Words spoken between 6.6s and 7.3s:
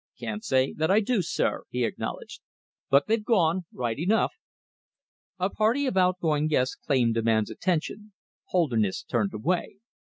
claimed the